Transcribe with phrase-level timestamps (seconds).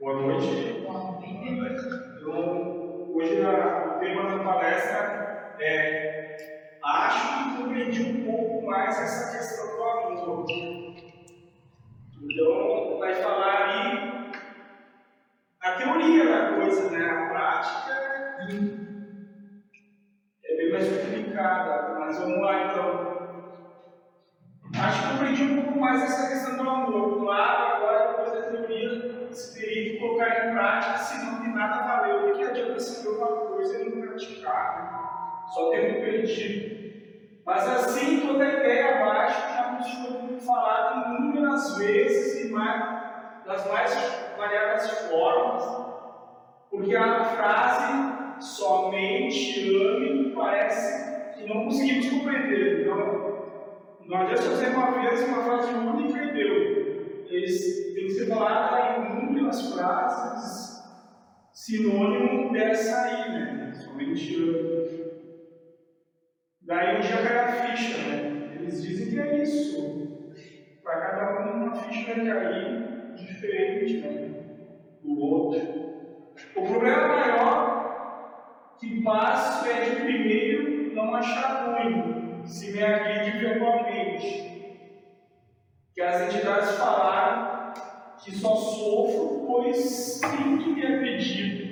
[0.00, 0.46] Boa noite.
[2.16, 9.76] Então, hoje o tema da palestra é Acho que compreendi um pouco mais essa questão
[9.76, 10.46] do amor.
[12.22, 14.32] Então, vai falar ali
[15.60, 17.04] a teoria da coisa, né?
[17.04, 17.92] A prática
[20.44, 23.10] é bem mais complicada, mas vamos lá então.
[24.82, 27.18] Acho que compreendi um pouco mais essa questão do amor.
[27.20, 27.69] Claro,
[30.00, 32.30] colocar em prática, senão de nada valeu.
[32.30, 34.82] O que adianta saber uma coisa e não praticar?
[34.82, 35.52] Né?
[35.52, 36.80] Só ter compreendido.
[37.44, 43.68] Mas assim, toda a ideia abaixo já nos foi falada inúmeras vezes e mais, das
[43.68, 45.64] mais variadas formas,
[46.70, 52.82] porque a frase somente ame parece que não conseguimos compreender.
[52.82, 53.30] Então,
[54.06, 56.80] não adianta fazer uma vez uma frase única e deu.
[57.28, 57.80] Eles
[58.10, 58.79] que ser falada
[59.50, 60.80] inúmeras frases
[61.52, 63.72] sinônimo dessa aí, né?
[63.74, 65.10] Somente ame.
[66.62, 68.54] Daí um dia cai a ficha, né?
[68.54, 70.20] Eles dizem que é isso.
[70.82, 74.30] Para cada um uma ficha cair diferente né?
[75.02, 75.80] do outro.
[76.56, 84.48] O problema maior que passo é de primeiro não achar ruim se me agride virtualmente.
[85.92, 87.59] Que as entidades falaram
[88.22, 91.70] que só sofro pois sinto me agredido.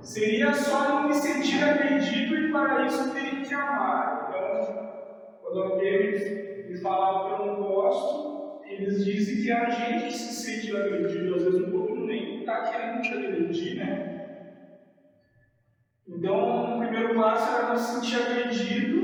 [0.00, 4.28] Seria só não me sentir agredido e para isso teria que amar.
[4.28, 10.06] Então, quando alguém me fala que eu não gosto, eles dizem que é a gente
[10.06, 14.08] que se sente agredido, às vezes o outro nem está querendo te agredir, né?
[16.08, 19.02] Então, o primeiro passo era não se sentir agredido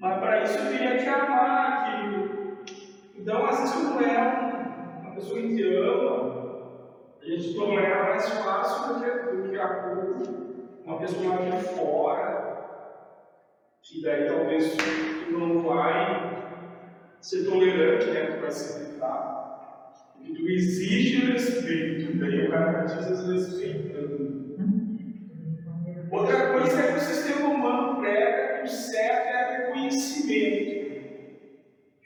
[0.00, 2.07] mas para isso eu teria que amar aquilo.
[5.18, 6.48] Pessoa que te ama,
[7.20, 10.28] a gente tolera mais fácil do que, do que a.
[10.84, 13.28] Uma pessoa de fora,
[13.82, 16.64] que daí talvez tu não vai
[17.20, 18.26] ser tolerante, né?
[18.26, 19.36] Tu vai se evitar.
[20.22, 24.48] E tu exige respeito, daí o cara diz respeitando.
[26.10, 30.77] Outra coisa é que o sistema humano prega que o certo é reconhecimento.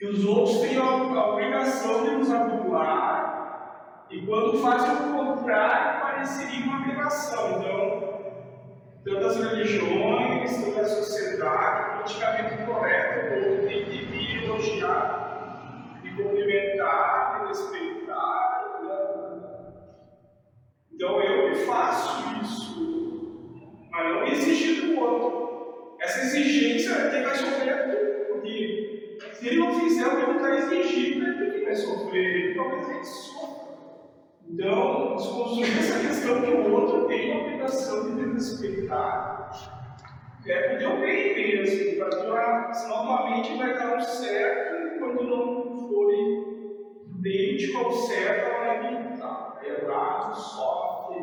[0.03, 6.65] Que os outros têm a obrigação de nos adular, e quando fazem o contrário, pareceria
[6.65, 7.61] uma aberração.
[7.61, 8.35] Então,
[9.05, 17.43] tantas religiões, toda a sociedade, politicamente correta, o outro tem que me elogiar, me cumprimentar,
[17.43, 18.81] me respeitar.
[18.83, 19.43] Né?
[20.95, 25.97] Então eu faço isso, mas não exigir do outro.
[26.01, 28.02] Essa exigência quem vai sofrer porque
[29.43, 32.89] se ele não fizer o que ele está exigindo, é que vai sofrer, ele talvez
[32.89, 33.63] ele sofra.
[34.49, 39.51] Então, desconstruir essa questão que o outro tem a obrigação de me respeitar,
[40.47, 43.07] é porque eu bem mesmo, para tua, senão
[43.59, 46.13] vai dar um certo, quando não for
[47.19, 51.21] idêntico ao certo, ela vai militar, é errado, sofre,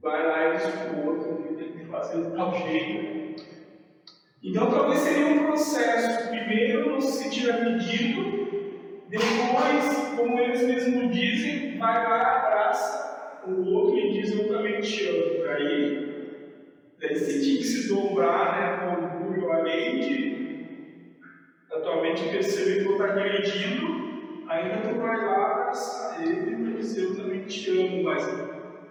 [0.00, 3.25] vai lá e diz o outro tem que fazer de tal jeito.
[4.46, 6.28] Então, talvez seria um processo.
[6.28, 8.46] Primeiro, não se sentir agredido,
[9.08, 15.04] depois, como eles mesmos dizem, vai lá, abraça o outro e diz: Eu também te
[15.08, 15.50] amo.
[15.50, 16.52] Aí,
[17.00, 21.16] daí sentir que se dobrar né, com orgulho a mente,
[21.72, 27.16] atualmente perceber que eu está agredindo, ainda tu vai lá abraçar ele e dizer: Eu
[27.16, 28.04] também te amo.
[28.04, 28.24] Mas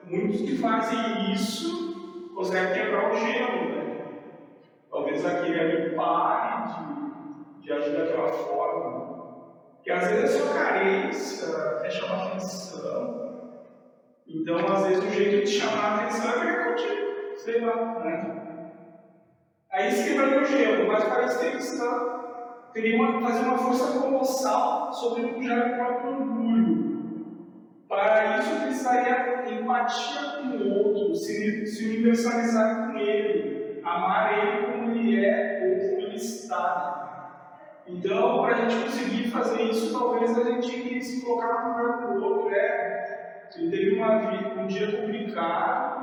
[0.06, 3.75] muitos que fazem isso conseguem quebrar o gelo, né?
[4.96, 6.72] Talvez aquele ali pare
[7.60, 9.44] de, de agir daquela forma.
[9.84, 13.52] Que às vezes é só carência, quer chamar atenção.
[14.26, 18.72] Então, às vezes, o jeito de chamar atenção é pegar contigo, sei lá, né?
[19.70, 21.84] Aí se quebraria o gelo, mas parece que eles
[22.74, 27.36] teria uma, fazer uma força colossal sobre puxar o próprio orgulho.
[27.90, 33.55] Para isso, precisaria empatia com o outro, se, se universalizar com ele
[33.86, 36.96] amar Ele como Ele é ou como Ele está.
[37.88, 41.70] Então, para a gente conseguir fazer isso, talvez a gente tenha que se colocar no
[41.70, 42.56] lugar do outro.
[42.56, 45.96] É, ele teve uma um dia complicado,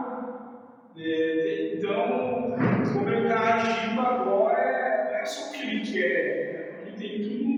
[0.97, 2.55] é, então,
[2.93, 7.53] como ele está agindo agora, é, é só o que ele quer, ele tem tudo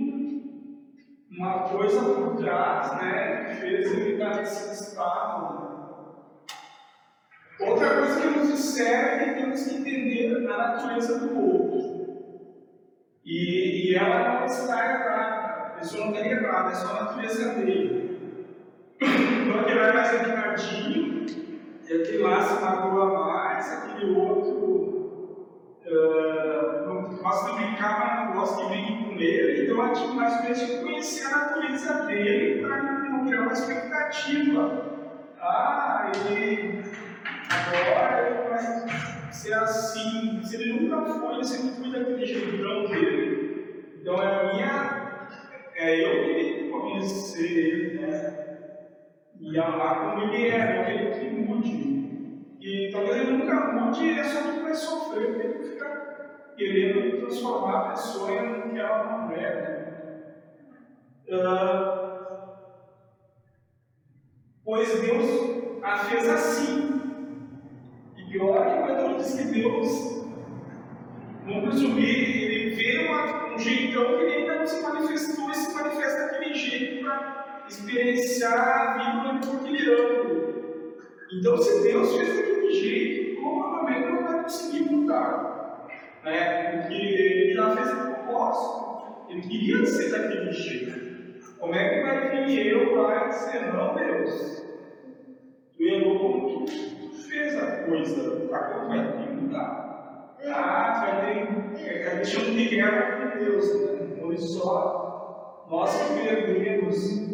[1.31, 5.74] uma coisa por trás, né, que fez ele estar nesse estado.
[7.61, 11.75] Outra coisa que nos disseram é que temos que entender a natureza do outro.
[13.25, 15.45] E, e ela não está errada.
[15.45, 18.05] A pessoa não tem errado, é só a natureza dele.
[21.87, 24.55] E aquele lá se magoa mais, aquele outro
[25.87, 29.65] uh, não gosta de brincar, mas não gosta de brincar com ele.
[29.65, 34.95] Então, a gente mais ou menos conhecer a natureza dele para não criar uma expectativa.
[35.39, 36.83] Ah, ele
[37.49, 40.43] agora ele vai ser assim.
[40.43, 43.99] Se ele nunca foi, ele sempre foi daquele jeitão dele.
[44.00, 45.05] Então, é a minha.
[45.76, 48.44] É eu que conhecer ele, né?
[49.41, 51.94] E amar como ele é, não querer que mude.
[52.61, 57.79] E talvez ele nunca mude é só que vai sofrer, porque ele fica querendo transformar
[57.79, 59.55] a pessoa em que ela não é.
[59.55, 59.85] Né?
[61.29, 62.05] Uh,
[64.64, 66.94] pois Deus a fez assim.
[68.35, 70.27] E pior que ele diz que Deus,
[71.47, 75.73] não presumir, ele vê uma, um jeitão que ele ainda não se manifestou e se
[75.73, 80.59] manifesta daquele jeito para experienciar a vida ele
[81.33, 85.87] Então, se Deus fez daquele jeito, provavelmente não vai conseguir mudar.
[86.25, 86.73] Né?
[86.73, 89.31] Porque ele já fez o propósito.
[89.31, 91.55] Ele queria ser daquele jeito.
[91.61, 94.65] Como é que vai vir eu lá e dizer, não, Deus?
[95.77, 97.04] Tu errou tu
[97.35, 100.37] fez a coisa, agora vai ter que mudar.
[100.47, 101.87] Ah, tu vai ter.
[101.87, 104.17] É, deixando de guerra com Deus, né?
[104.21, 107.25] Foi só nós que perdemos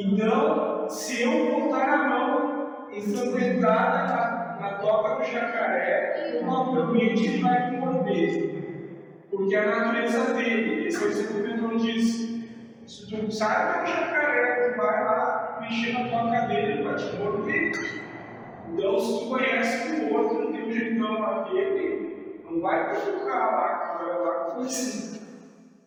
[0.00, 7.70] então, se eu botar a mão ensangrentada na, na toca do jacaré, provavelmente ele vai
[7.70, 9.26] me morder.
[9.28, 12.48] Porque a natureza dele, esse é o que Pedro disse.
[12.86, 17.16] Se tu sabe que o jacaré, vai lá mexer na toca dele, ele vai te
[17.16, 17.72] morder.
[18.72, 24.18] Então, se conhece o outro, não tem um jeitão aquele, não vai colocar lá, vai
[24.18, 25.20] lá com você.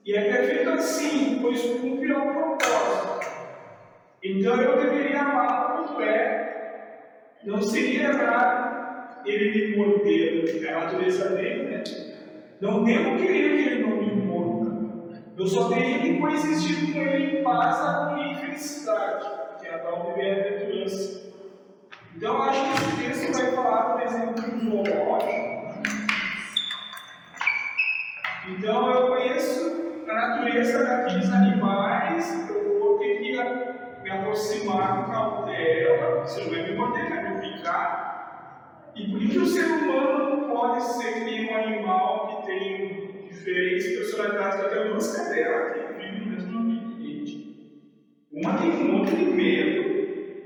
[0.05, 3.31] E é perfeito assim, pois cumpre ao propósito.
[4.23, 7.37] Então eu deveria amá-lo quanto é.
[7.43, 8.71] Não seria errado
[9.25, 11.83] ele me morder, é a natureza dele, né?
[12.59, 14.71] Não devo querer que ele não me morda.
[15.37, 19.25] Eu só teria que coexistir com ele em paz, harmonia e felicidade,
[19.59, 21.30] que é a tal bem-aventurança.
[22.15, 25.51] Então eu acho que esse texto vai falar, por exemplo, do zoológico.
[28.49, 33.31] Então eu conheço a natureza daqueles animais, eu vou ter que
[34.03, 38.91] me aproximar com cautela, você não vai me morder, vai me picar.
[38.95, 43.87] E por que o ser humano pode ser que nem um animal que tem diferentes
[43.97, 44.59] personalidades?
[44.59, 47.85] Eu tenho duas cadelas que vivem no mesmo ambiente.
[48.33, 49.90] Uma tem um monte de medo,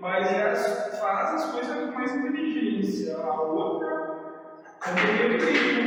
[0.05, 3.17] mas elas fazem as coisas com mais inteligência.
[3.17, 4.29] A outra,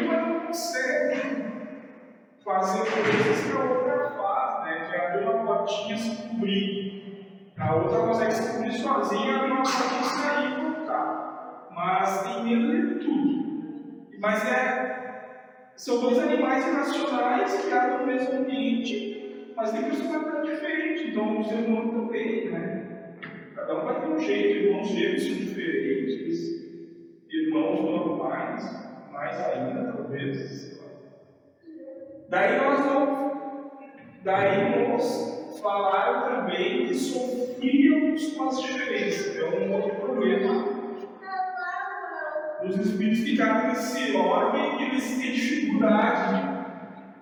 [0.03, 1.21] uma, não consegue
[2.45, 4.89] fazer coisas que a outra faz, né?
[4.91, 7.55] Que é abrir uma portinha e se cobrir.
[7.61, 11.69] A outra consegue se cobrir sozinha, a outra pode sair e voltar.
[11.71, 14.09] Mas tem medo de tudo.
[14.19, 21.11] Mas é, são dois animais irracionais criados no mesmo ambiente, mas tem personalidade diferente.
[21.11, 22.88] Então o ser humano também, né?
[23.59, 26.41] Cada um vai ter um jeito, irmãos gêmeos são diferentes,
[27.29, 28.63] irmãos normais,
[29.13, 30.81] mais ainda, talvez.
[32.29, 33.73] Daí nós vamos,
[34.23, 39.37] daí nós falaram também que sofríamos com as diferenças.
[39.37, 40.65] É um outro problema.
[42.65, 44.13] Os espíritos ficaram nesse
[44.77, 46.59] que eles têm dificuldade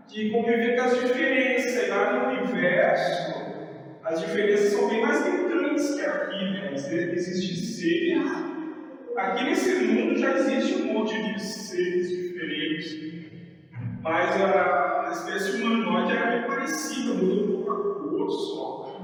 [0.06, 1.82] de conviver com as diferenças.
[1.82, 3.36] E lá no universo,
[4.04, 5.24] as diferenças são bem mais
[5.76, 6.72] gritantes que aqui, né?
[6.74, 8.32] Existem seres.
[9.16, 13.26] Aqui nesse mundo já existe um monte de seres diferentes.
[14.02, 19.00] Mas a, a espécie humanoide é bem parecida, muda um pouco a cor só.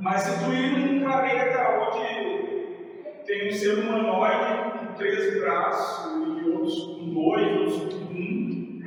[0.00, 6.50] Mas se tu ir num planeta onde tem um ser humanoide com três braços e
[6.50, 8.80] outros com dois, outros com um,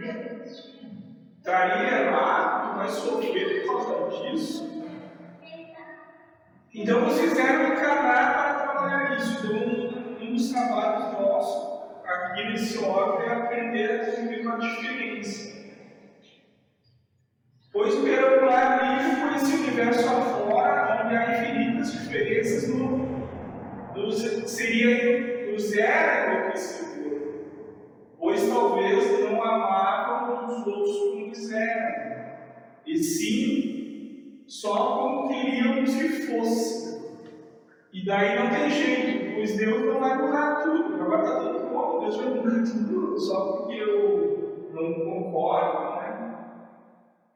[1.37, 4.70] estaria lá, tu vai sofrer por causa disso.
[6.73, 9.45] Então vocês fizeram encarnar para trabalhar isso.
[9.45, 15.51] Então, um dos trabalhos nossos aqui nesse órgão é aprender a conviver com a diferença.
[17.73, 23.27] Pois o perambular livre por esse universo afora, onde há infinitas diferenças, no,
[23.95, 27.21] nos, seria, nos era enlouquecedor.
[28.17, 32.11] Pois talvez não amavam os outros como quiseram,
[32.85, 33.70] e sim
[34.51, 36.99] só como queríamos que fosse.
[37.93, 41.01] E daí não tem jeito, pois Deus não vai mudar tudo.
[41.01, 46.01] Agora está tudo bom, Deus vai mudar tudo, só porque eu não concordo,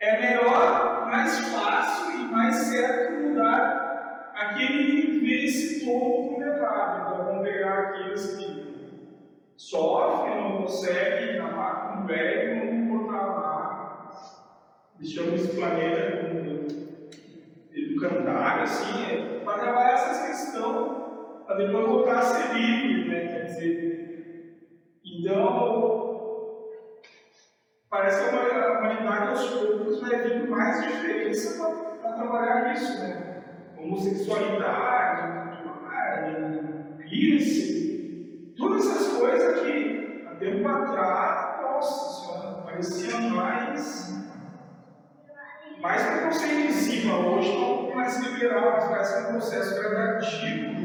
[0.02, 7.14] é melhor, mais fácil e mais certo mudar aquele que vê esse ponto vulnerável.
[7.14, 8.66] Então, vamos pegar aqueles que
[9.56, 14.12] sofrem, não conseguem acabar com o velho, vamos botar lá.
[15.00, 16.16] Deixamos esse planeta
[17.96, 20.98] educandário, assim, é, para trabalhar essas questões,
[21.46, 23.20] para depois voltar a ser livre, né?
[23.28, 23.96] Quer dizer,
[25.04, 26.66] então,
[27.90, 31.64] parece que a humanidade aos poucos vai vir mais diferença
[32.02, 33.25] para trabalhar isso, né?
[33.78, 35.36] homossexualidade,
[37.08, 44.25] piercing, todas essas coisas que há tempo atrás, nossa senhora, pareciam mais,
[45.86, 50.75] mais preconceito em cima, hoje não mais liberal, mas parece um processo gradativo.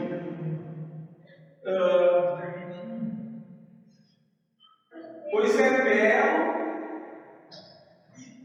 [1.65, 2.41] Uh,
[5.31, 6.55] pois é belo,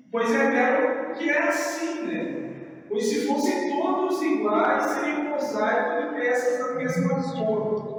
[0.09, 2.83] pois é belo que é assim, né?
[2.87, 7.95] Pois se fossem todos iguais, seria um mosaico de peças da mesma cor.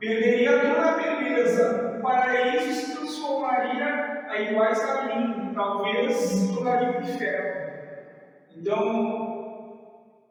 [0.00, 1.98] Perderia toda a beleza.
[1.98, 7.72] O paraíso se transformaria a iguais a mim, talvez se tornaria um inferno.
[8.56, 9.32] Então,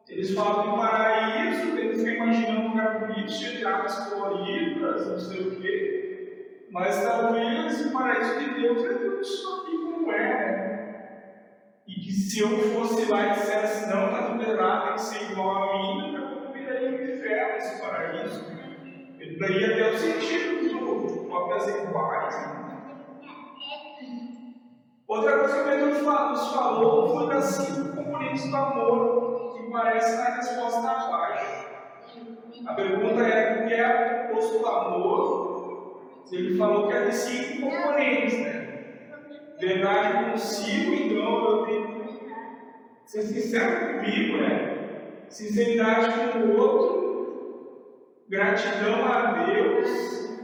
[0.08, 5.18] eles falam do paraíso, eles ficam imaginando um lugar bonito, cheio de águas coloridas, não
[5.18, 6.66] sei o quê.
[6.70, 11.32] Mas talvez o paraíso de Deus é tudo isso aqui como é?
[11.86, 15.62] E que se eu fosse lá e dissesse, não, está liberado, tem que ser igual
[15.62, 18.44] a mim, eu viraria um inferno esse paraíso.
[19.18, 22.51] Ele daria até o sentido do cópias iguais.
[25.12, 30.36] Outra coisa que o nos falou foi das cinco componentes do amor, que parece na
[30.36, 31.66] resposta abaixo.
[32.66, 36.22] A pergunta é o que é o oposto do amor?
[36.32, 38.62] Ele falou que é de cinco componentes, né?
[39.60, 42.30] verdade consigo, então eu tenho que
[43.04, 45.26] ser sincero comigo, né?
[45.28, 50.40] Sinceridade com o outro, gratidão a Deus,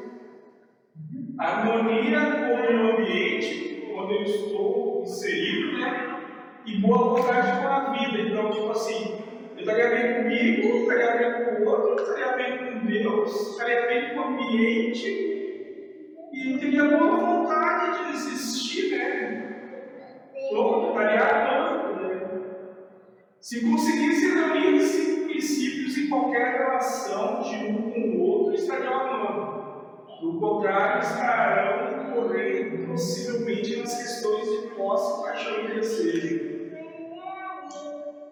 [1.38, 3.67] harmonia com o ambiente
[3.99, 6.21] onde eu estou inserido, né?
[6.64, 8.28] E boa vontade com a vida.
[8.28, 9.19] Então, tipo assim,
[9.57, 14.11] eu estaria bem comigo, estaria bem com o outro, estaria bem com Deus, estaria bem
[14.11, 15.28] com o ambiente
[16.33, 19.45] e teria boa vontade de existir, né?
[20.50, 22.28] Pronto, estaria amando, né?
[23.40, 29.59] Se conseguisse reunir esses princípios em qualquer relação de um com o outro, estariam amando.
[30.21, 36.59] Do contrário, estarão correndo possivelmente nas questões de posse, paixão e desejo.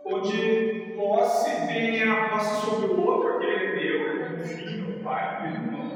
[0.05, 5.43] Onde posse tem a posse sobre o outro, aquele é meu, o filho, o pai,
[5.43, 5.87] o irmão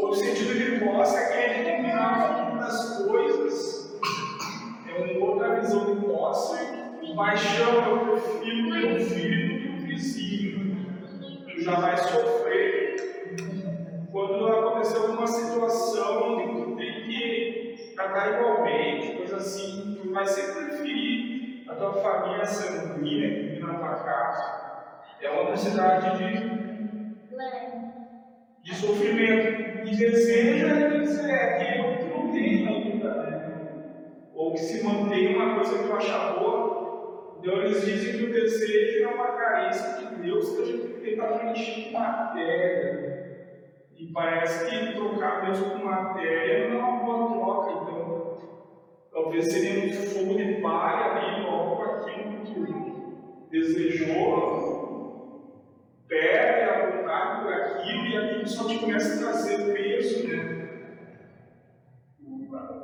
[0.00, 3.98] o sentido de posse é aquele que dominava das coisas.
[4.88, 6.82] É uma outra visão de posse.
[7.16, 8.18] Paixão é o
[8.80, 8.91] teu
[21.92, 24.62] tua família que vive na tua casa.
[25.20, 26.62] É uma necessidade de
[28.62, 29.86] de sofrimento.
[29.86, 33.62] E desejo é dizer é aquilo que não tem ainda, né?
[34.34, 37.38] ou que se mantém uma coisa que eu achar boa.
[37.38, 41.26] Então eles dizem que o desejo é uma carência de Deus que a gente tenta
[41.26, 43.12] preencher com matéria.
[43.98, 48.38] E parece que trocar Deus com matéria não é uma boa troca, então
[49.12, 52.62] talvez seria um fogo de palha ali, com aquilo que tu
[53.52, 55.12] desejou,
[56.08, 60.62] perde a vontade por aquilo e aquilo só te começa a trazer peso, né?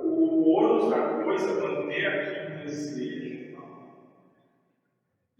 [0.02, 3.58] O ouro da coisa, manter aquilo desejo.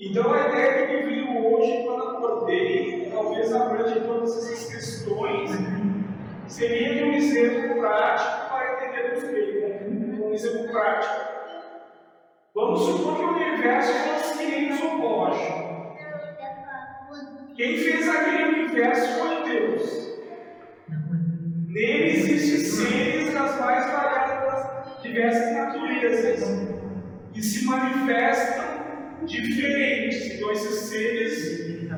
[0.00, 5.50] Então a ideia que me veio hoje quando acordei, talvez abrange todas essas questões,
[6.47, 11.27] seria de um exemplo prático para entendermos bem, um exemplo prático.
[12.59, 15.95] Vamos supor que o universo fosse que nem zoológico.
[17.55, 20.19] Quem fez aquele universo foi Deus.
[21.69, 26.69] Nele existem seres das mais variadas, diversas naturezas,
[27.33, 28.65] que se manifestam
[29.25, 30.35] diferentes.
[30.35, 31.88] Então, esses seres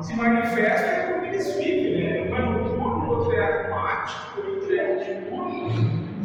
[0.00, 2.04] se manifestam como eles vivem.
[2.04, 2.30] Né?
[2.30, 6.16] Um é noturno, outro é aquático, outro é diurno,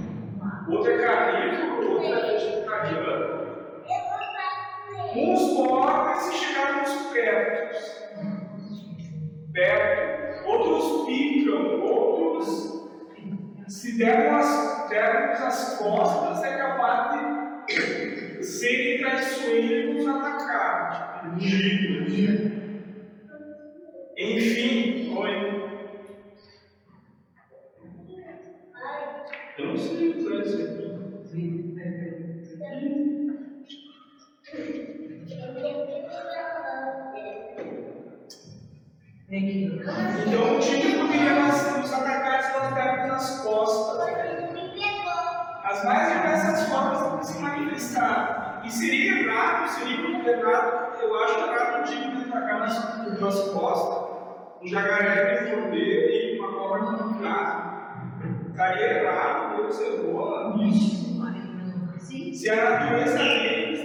[0.69, 3.41] outro é carnívoro, outro é vegetariano.
[5.13, 5.57] Uns
[6.11, 8.01] podem se chegar nos perto
[9.53, 12.89] perto, outros ficam, outros
[13.67, 17.19] se deram as, deram as costas, é capaz
[17.67, 21.35] de serem traiçoeiros e nos atacar.
[21.37, 22.51] Tipo,
[24.17, 25.50] Enfim, oi.
[39.51, 43.91] Então o time poderia nos atacar pelas pernas nas costas.
[45.63, 48.61] As mais diversas formas de se manifestar.
[48.63, 54.11] E seria errado, seria errado, eu acho errado o time atacar nas, nas costas.
[54.61, 57.71] Um jacaré de morder e uma cobra de gato.
[58.51, 61.01] Estaria errado, Deus errou nisso.
[61.99, 63.79] Se a natureza deles,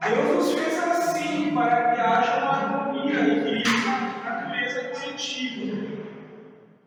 [0.00, 4.03] Deus nos fez assim para que haja uma harmonia e equilíbrio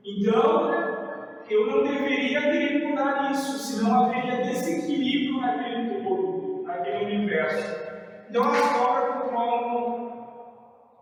[0.05, 0.71] Então,
[1.49, 7.75] eu não deveria ter que mudar isso, senão haveria desequilíbrio naquele todo, naquele universo.
[8.29, 10.07] Então, as cobras controlam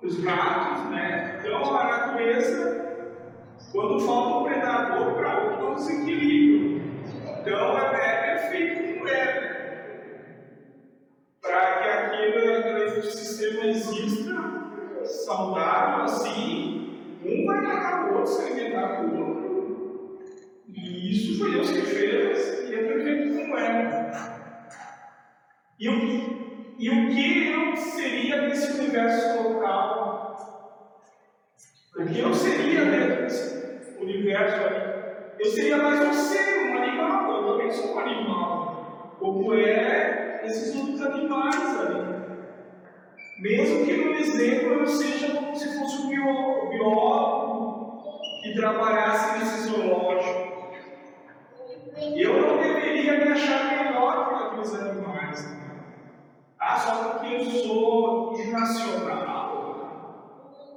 [0.01, 1.39] os gatos, né?
[1.39, 2.95] Então, a natureza,
[3.71, 6.81] quando falta um predador para outro, desequilíbrio.
[7.41, 9.55] Então, é, é perfeito como é.
[11.41, 14.35] Para que aquele sistema exista
[15.03, 16.74] saudável assim,
[17.25, 20.19] um vai matar o outro, se alimentar outro.
[20.67, 24.11] E isso foi Deus que fez, e é perfeito como é.
[25.79, 30.25] E o, e o que eu seria nesse universo local?
[31.97, 34.95] O que eu seria dentro desse universo ali?
[35.39, 39.15] Eu seria mais um ser, um animal, eu também sou um animal.
[39.19, 42.34] Como é esses outros animais ali.
[43.37, 46.07] Mesmo que no exemplo eu seja como se fosse um
[46.69, 48.01] biólogo
[48.41, 50.55] que trabalhasse nesse zoológico.
[52.15, 55.55] Eu não deveria me achar melhor que aqueles animais.
[56.59, 59.55] Ah, só porque eu sou irracional.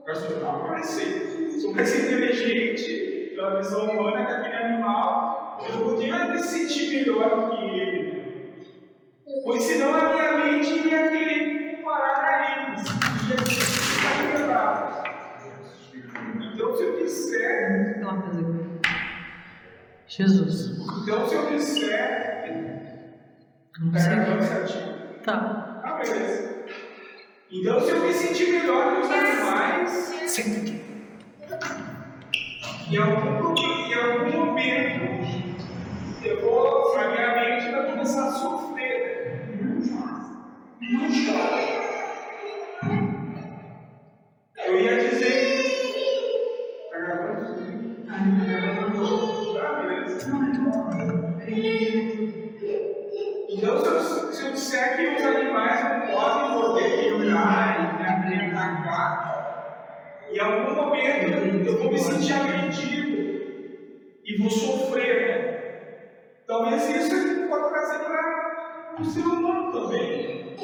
[0.04, 1.60] Irracional, vai ser.
[1.60, 5.58] Sou mais inteligente pela visão humana que aquele animal.
[5.68, 8.18] Eu podia me sentir melhor que ele.
[9.44, 11.57] Pois senão a minha mente iria querer
[11.88, 12.84] comparar eles.
[16.54, 17.98] Então, se eu disser.
[20.06, 20.78] Jesus.
[21.02, 22.88] Então, se eu disser.
[23.80, 24.98] Não tá certinho?
[25.24, 25.80] Tá.
[25.84, 26.64] Ah, beleza.
[27.50, 29.90] Então, se eu me sentir melhor que os animais.
[30.26, 30.82] Sim.
[32.90, 39.58] Em algum, em algum momento, eu vou, a minha mente vai começar a sofrer.
[40.80, 41.77] Não chora.
[54.78, 59.28] Disser que os animais não podem morder, quebrar e me atacar,
[60.30, 63.18] em algum momento eu vou me sentir agredido
[64.24, 65.26] e vou sofrer.
[65.26, 65.58] Né?
[66.46, 70.56] Talvez isso pode trazer para o ser humano também.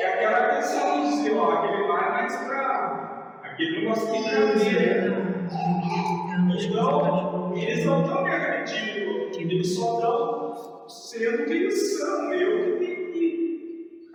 [0.00, 5.24] É aquela questão de dizer, ó, aquele lá é mais para aquele negócio de brincadeira.
[6.56, 12.32] Então, eles não estão me agredindo, eles só estão sendo quem são.
[12.32, 12.93] Eu que tenho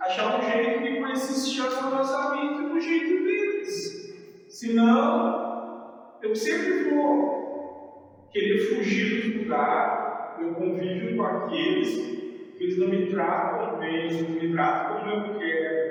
[0.00, 4.14] achar um jeito de coexistir harmoniosamente do jeito deles.
[4.48, 12.88] Senão, eu sempre vou querer fugir dos lugares, eu convivo com aqueles que eles não
[12.88, 15.90] me tratam bem, não me tratam como eu quero.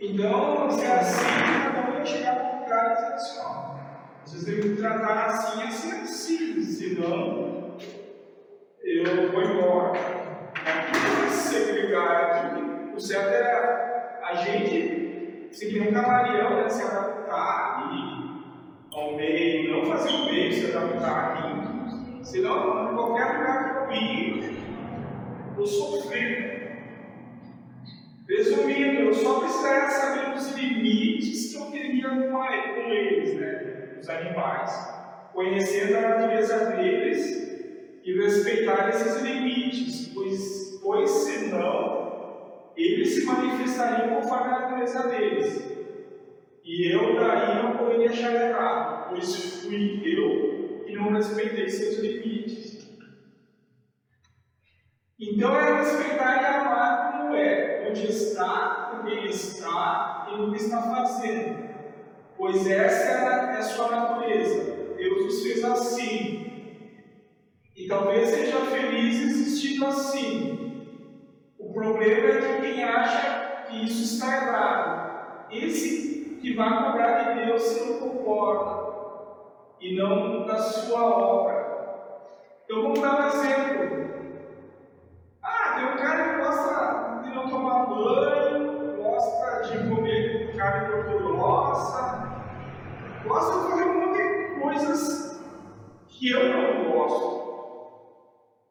[0.00, 1.26] Então, se é assim,
[1.64, 3.78] cada um vai chegar para um lugar e dizer assim: ó,
[4.24, 7.76] vocês têm que tratar assim, assim, assim, senão
[8.82, 10.17] eu vou embora.
[11.48, 18.42] Aqui segregar aqui, o certo é a gente seguir um camaleão, né, se adaptar ali
[18.92, 22.22] ao meio, não fazer o meio, se adaptar aqui.
[22.22, 24.58] Senão, em qualquer lugar que eu ir,
[25.56, 26.58] eu sofrer.
[28.28, 33.96] Resumindo, eu só precisava saber os limites que eu teria com eles, né?
[33.98, 34.70] Os animais.
[35.32, 44.46] Conhecendo a natureza deles e respeitar esses limites, pois, pois senão eles se manifestariam conforme
[44.46, 45.62] a natureza deles.
[46.64, 52.88] E eu daí não poderia errado, pois fui eu que não respeitei seus limites.
[55.20, 60.56] Então é respeitar e amar como é, onde está, com quem está e no que
[60.56, 61.68] está fazendo.
[62.34, 64.94] Pois essa é a sua natureza.
[64.96, 66.80] Deus os fez assim.
[67.76, 70.67] E talvez seja feliz existindo assim.
[71.78, 75.46] Problema é de quem acha que isso está errado.
[75.52, 78.94] esse que vai cobrar de Deus se não concorda
[79.80, 82.18] e não da sua obra.
[82.68, 84.08] Eu vou dar um exemplo.
[85.40, 92.42] Ah, tem um cara que gosta de não tomar banho, gosta de comer carne gordurosa,
[93.24, 95.40] gosta de fazer um monte de coisas
[96.08, 97.38] que eu não gosto.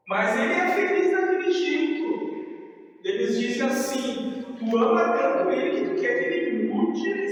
[0.10, 2.07] Mas ele é feliz daquele jeito.
[3.08, 7.28] Eles dizem assim: tu ama tanto ele que tu quer que ele mude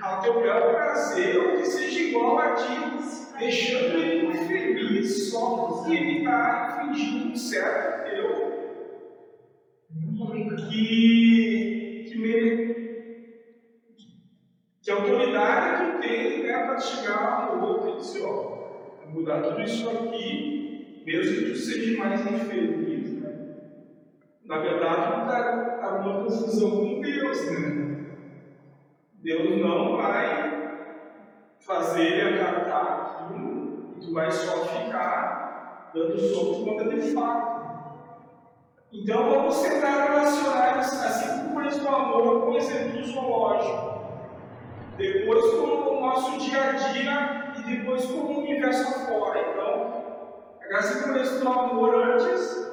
[0.00, 6.18] ao teu bel prazer, ou que seja igual a ti, deixando ele feliz só ele
[6.18, 8.50] está fingindo um certo teu.
[10.70, 12.74] Que, que, me,
[14.80, 19.60] que autoridade tu tem né, para chegar no outro e dizer: ó, vou mudar tudo
[19.62, 22.79] isso aqui, mesmo que tu seja mais infeliz.
[24.50, 28.16] Na verdade, está uma confusão com Deus, né?
[29.22, 30.82] Deus não vai
[31.60, 37.60] fazer ele acatar aquilo e tu vai só ficar dando soco conta de fato.
[38.92, 44.00] Então vamos tentar relacionar assim como isso do amor com o exemplo zoológico.
[44.96, 49.48] Depois com o nosso dia a dia e depois com o universo afora.
[49.52, 52.69] Então, assim como isso do amor antes,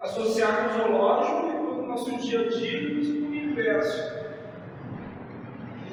[0.00, 4.20] associado ao zoológico e depois no nosso dia a dia depois com o universo.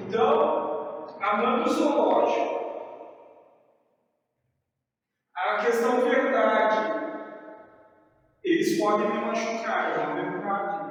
[0.08, 2.58] Então, amando o zoológico.
[5.36, 6.98] A questão verdade.
[8.44, 10.88] Eles podem me machucar, é uma verdade.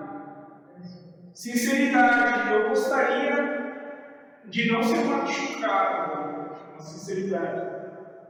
[1.33, 2.53] Sinceridade.
[2.53, 3.57] Eu gostaria
[4.45, 6.51] de não ser machucado.
[6.73, 7.77] Com sinceridade.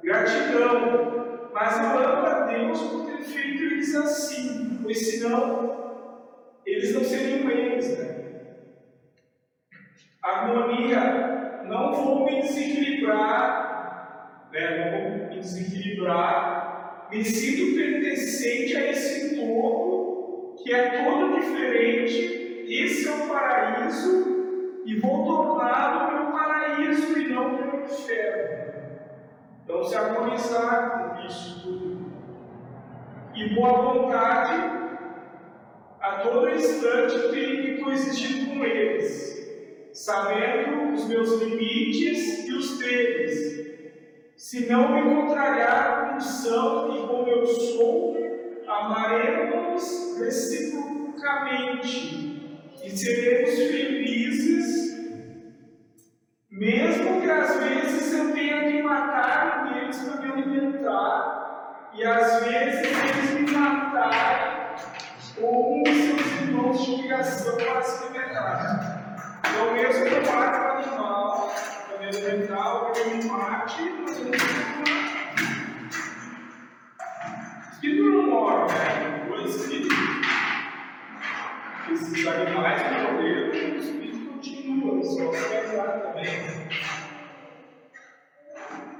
[0.02, 1.15] Gratidão.
[1.56, 4.78] Mas amo a Deus por ter feito eles assim.
[4.82, 8.14] Pois senão, eles não seriam eles, né?
[10.22, 14.84] harmonia, não vou me desequilibrar, né?
[14.84, 23.08] não vou me desequilibrar, me sinto pertencente a esse todo, que é todo diferente, esse
[23.08, 28.75] é o paraíso, e vou torná-lo meu paraíso e não meu inferno.
[29.66, 32.06] Então, se harmonizar com isso tudo.
[33.34, 34.54] E boa vontade,
[36.00, 39.36] a todo instante, tenho que coexistir com eles
[39.96, 43.66] sabendo os meus limites e os deles.
[44.36, 48.14] Se não me contrariar como são e como eu sou,
[48.66, 54.95] amaremos reciprocamente e seremos felizes,
[56.56, 62.86] mesmo que às vezes eu tenha que matar deles para me alimentar, e às vezes
[62.86, 64.74] eles me matarem,
[65.40, 69.40] ou um de seus irmãos de ligação para se libertar.
[69.40, 71.54] Então, mesmo que eu mate o animal,
[71.88, 74.32] para me alimentar, que eu me mate, mas eu não
[77.72, 79.20] Espírito não morre, né?
[79.22, 79.88] Depois que
[81.92, 83.65] esses animais morreram,
[84.70, 86.26] o continua, só pesar também.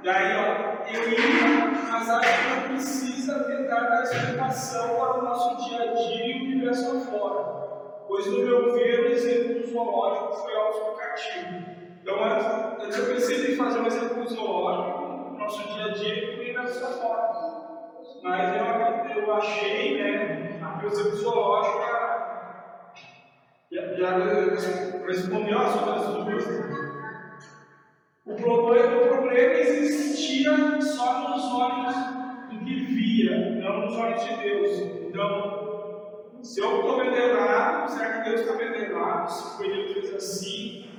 [0.03, 5.67] Daí, ó, eu ia, mas acho que não precisa tentar dar explicação para o nosso
[5.67, 7.57] dia a dia e o universo afora
[8.07, 11.77] pois no meu ver o exemplo zoológico foi autoexplicativo.
[12.01, 16.53] Então, antes, eu pensei em fazer um exemplo zoológico no nosso dia a dia e
[16.53, 17.67] dessa forma.
[18.23, 21.79] Mas eu, eu achei, né, que o exemplo zoológico
[23.71, 24.17] já, já
[25.05, 26.87] respondeu as outras dúvidas.
[28.25, 31.95] O problema, o problema existia só nos olhos
[32.49, 34.79] do que via, não nos olhos de Deus.
[35.07, 35.57] Então,
[36.41, 39.29] se eu estou vendo errado, será que Deus está vendo errado?
[39.29, 40.89] Se foi Deus que fez assim,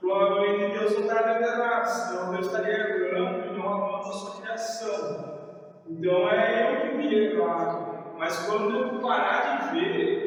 [0.00, 4.40] provavelmente Deus não está vendo errado, senão Deus estaria errando e não amando a sua
[4.40, 5.40] criação.
[5.86, 7.90] Então é eu que vi errado.
[8.18, 10.19] Mas quando eu parar de ver,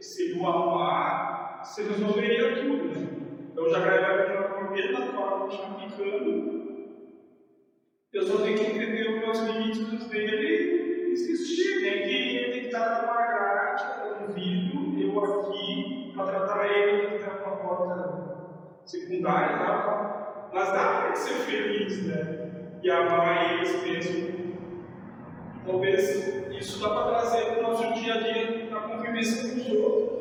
[0.00, 2.84] se eu amar, você resolveria tudo.
[2.88, 3.08] Né?
[3.52, 4.30] Então já gravei
[4.70, 6.60] primeira forma que está ficando.
[8.12, 11.90] Eu só tenho que entender os meus limites dele e existir, né?
[12.02, 13.20] Que ele tem que estar numa
[14.26, 20.50] convido eu aqui para tratar ele que está com a porta secundária, tá?
[20.52, 22.80] mas dá para ser feliz, né?
[22.82, 24.40] E amar eles mesmo.
[25.64, 29.82] Talvez isso dá para trazer para o nosso dia a dia na convivência com os
[29.82, 30.20] outros.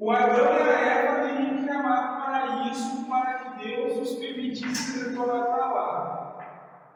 [0.00, 5.08] O Adão e a Eva teriam que amar para isso, para que Deus os permitisse
[5.08, 6.38] retornar para lá.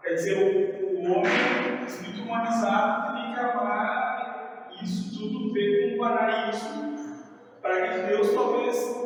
[0.03, 5.99] Quer dizer, o, o homem espírito humanizado teria que amar isso tudo veio com um
[5.99, 6.69] paraíso,
[7.61, 9.03] para que Deus talvez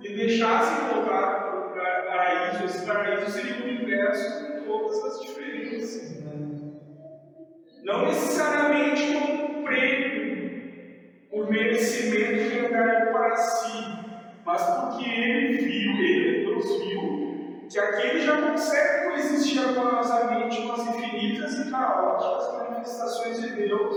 [0.00, 6.19] deixassem voltar para o paraíso, esse paraíso seria um universo com todas as diferenças.
[7.90, 13.84] Não necessariamente como prêmio por merecimento que ganhou para si,
[14.46, 20.86] mas porque ele viu, ele, Deus viu, que aquele já consegue coexistir harmoniosamente com as
[20.86, 23.96] infinitas e caóticas manifestações de Deus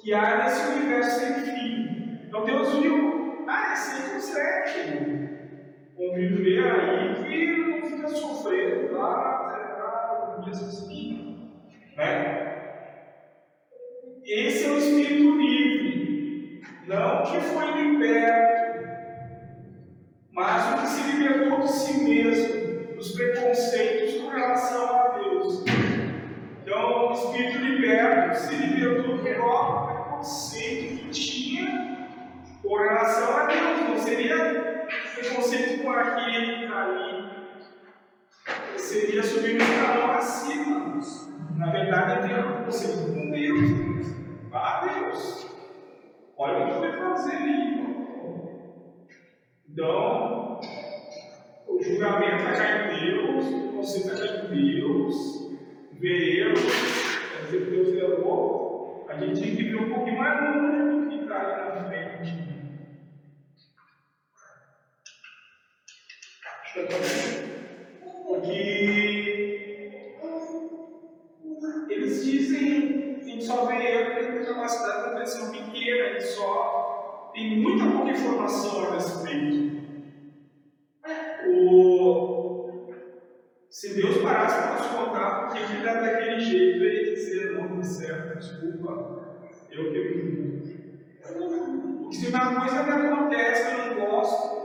[0.00, 2.20] que há nesse universo sem fim.
[2.28, 5.32] Então Deus viu, ah, esse aí consegue
[5.96, 11.50] conviver aí que não fica sofrendo lá, no mesmo assim,
[11.96, 12.51] né?
[14.24, 18.88] Esse é o espírito livre, não que foi liberto,
[20.30, 25.64] mas o que se libertou de si mesmo, dos preconceitos com relação a Deus.
[26.62, 32.08] Então, o espírito liberto se libertou do próprio preconceito que tinha
[32.62, 33.80] com relação a Deus.
[33.88, 37.30] Não seria preconceito com aquele que está ali,
[38.76, 41.00] seria subir um escalão acima.
[41.56, 44.11] Na verdade, tem um preconceito com Deus.
[44.54, 45.46] Ah, Deus,
[46.36, 47.72] olha o que foi fazer ali.
[49.68, 50.60] Então,
[51.66, 55.50] o julgamento vai cair em Deus, o preconceito vai cair em Deus,
[55.92, 61.00] ver erro, quer dizer Deus errou, a gente tem que ver um pouquinho mais longe
[61.00, 62.52] do que está ali na frente.
[68.26, 68.52] Porque
[71.88, 76.20] eles dizem que a gente só vê erro porque tem capacidade de compreensão pequena, ele
[76.42, 79.82] só tem muita pouca informação a respeito.
[81.48, 82.88] O...
[83.70, 87.76] Se Deus parasse para nos contar porque ele está daquele jeito, ele ia dizer, não,
[87.76, 90.82] tá certo, desculpa, eu que
[91.22, 94.62] Porque se uma coisa me acontece eu não gosto,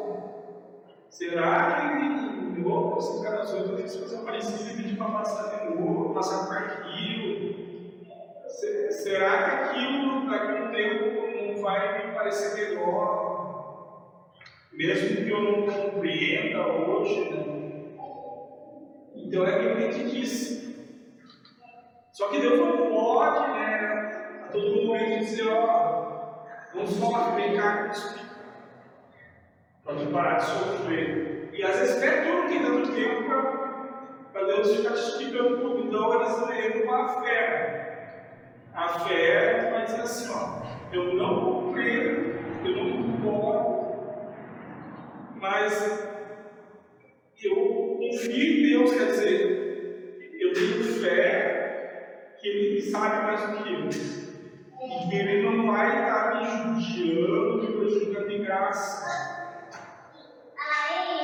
[1.10, 6.14] será que em outras encarnações eu fiz coisa parecida e pedi para passar de novo,
[6.14, 7.56] passar por aquilo?
[8.90, 11.27] Será que aquilo daqui um tempo não
[11.68, 14.32] vai me parecer melhor?
[14.72, 17.44] Mesmo que eu não compreenda hoje, né?
[19.16, 20.48] Então é realmente disso.
[22.14, 26.46] Só que Deus não pode, né, a todo momento dizer, ó,
[26.86, 28.28] sofre, vem cá que explica.
[29.84, 31.50] Pode parar de sofrer.
[31.52, 33.24] E às vezes até tu não tem tanto tempo
[34.32, 35.88] para Deus ficar te explicando tudo.
[35.88, 38.24] Então eles leem com a fé.
[38.74, 43.78] A fé vai dizer assim, ó, eu não compreendo, eu não concordo,
[45.36, 46.08] mas
[47.44, 47.56] eu
[48.00, 53.90] confio em Deus, quer dizer, eu tenho fé que Ele sabe mais do que eu.
[54.80, 59.28] E que Ele não vai estar me judiando, me prejudicando de graça.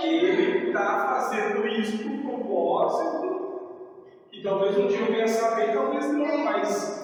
[0.03, 4.03] Ele está fazendo isso por propósito.
[4.31, 7.02] E talvez um dia eu venha saber, talvez não, mas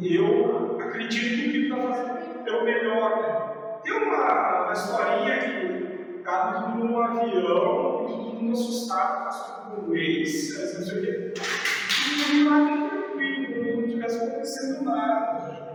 [0.00, 3.20] eu acredito que está fazendo é o melhor.
[3.20, 3.80] Né?
[3.82, 9.88] Tem uma, uma historinha que estava tudo num avião, todo mundo assustado, passou por um
[9.88, 11.34] não sei o quê.
[12.10, 15.68] E não estava tranquilo, não tivesse acontecendo nada.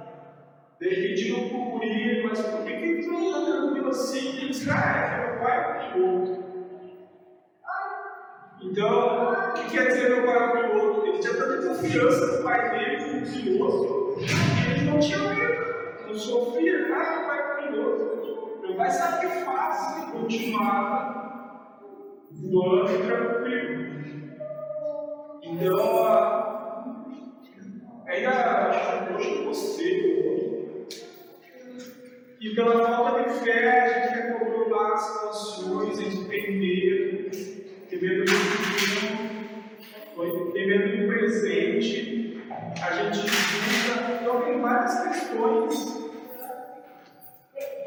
[0.79, 4.37] De repente não procurei, mas por que que tu está tranquilo assim?
[4.37, 6.43] Ele disse, ah, é meu pai é piloto.
[8.61, 11.05] Então, o que quer dizer meu pai é piloto?
[11.05, 16.13] Ele tinha tanta confiança no pai dele como piloto, que ele não tinha medo, não
[16.15, 18.59] sofria, é piloto.
[18.61, 21.23] Meu pai sabe que faz e continuava
[22.31, 23.83] voando tranquilo.
[25.43, 26.73] Então,
[28.07, 30.13] ainda acho que hoje você,
[32.39, 37.31] e pela falta de fé, a gente quer controlar as situações, a gente tem medo,
[37.89, 38.31] tem medo do
[40.51, 42.32] tem medo do presente,
[42.81, 44.11] a gente busca.
[44.21, 46.03] Então, tem várias questões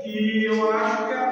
[0.02, 1.30] que eu acho que é a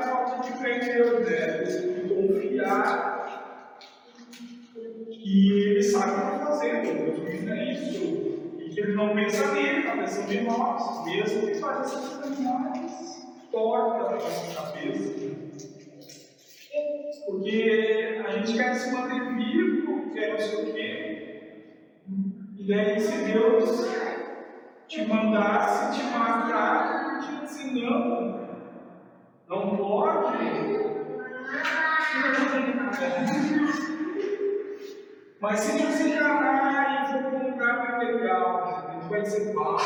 [35.45, 39.77] Mas se você enganar e for para um lugar legal, a gente vai dizer, pá,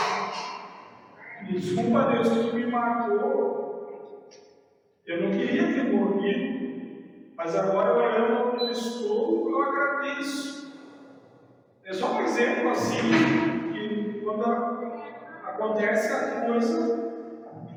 [1.50, 4.28] desculpa Deus que me matou.
[5.04, 10.80] Eu não queria ter morrido, mas agora olhando onde estou, eu agradeço.
[11.84, 14.44] É só um exemplo assim, que quando
[15.42, 17.14] acontece a coisa,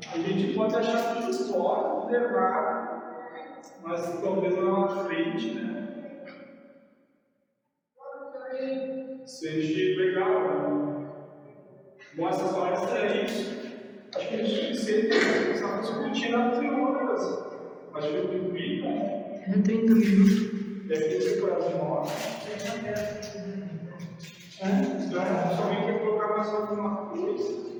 [0.08, 3.02] a gente pode achar tudo história, tudo errado,
[3.82, 5.82] mas talvez lá na frente, né?
[9.26, 11.08] Seja legal, né?
[12.16, 13.62] Mostra as é isso.
[14.14, 15.08] Acho que é suficiente
[15.44, 17.22] começar a discutir nas teorias.
[17.92, 19.42] Mas foi cumprir, né?
[19.46, 20.86] É 30 minutos.
[20.86, 22.10] Deve ter por as nove.
[24.60, 27.72] É, então, alguém quer colocar mais alguma coisa.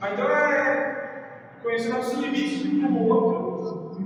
[0.00, 3.98] Ah, Então é conhecer nossos limites um do outro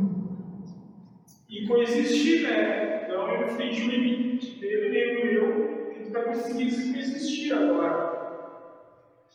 [1.49, 2.92] e coexistir, né?
[3.13, 9.29] Então eu enfrente o limite dele nem o meu, a gente vai conseguir coexistir agora.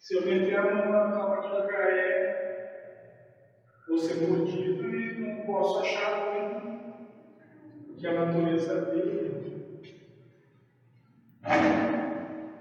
[0.00, 3.28] Se eu meter a mão na capa de jacaré,
[3.86, 6.80] vou ser mordido e não posso achar ruim,
[7.88, 9.28] porque a natureza dele.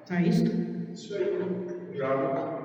[0.06, 0.51] Tá isto?
[0.91, 1.97] Isso aí.
[1.97, 2.56] Já.